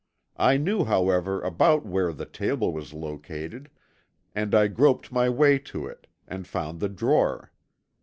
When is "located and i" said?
2.91-4.65